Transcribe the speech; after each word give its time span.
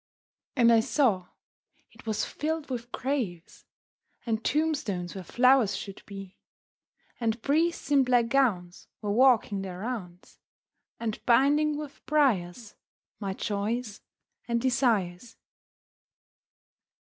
And 0.55 0.71
I 0.73 0.79
saw 0.79 1.27
it 1.91 2.07
was 2.07 2.25
filled 2.25 2.71
with 2.71 2.91
graves, 2.91 3.65
And 4.25 4.43
tombstones 4.43 5.13
where 5.13 5.23
flowers 5.23 5.75
should 5.77 6.01
be; 6.07 6.39
And 7.19 7.39
priests 7.43 7.91
in 7.91 8.03
black 8.03 8.29
gowns 8.29 8.87
were 9.03 9.11
walking 9.11 9.61
their 9.61 9.77
rounds, 9.77 10.39
And 10.99 11.23
binding 11.27 11.77
with 11.77 12.03
briars 12.07 12.73
my 13.19 13.33
joys 13.33 14.01
and 14.47 14.59
desires. 14.59 15.37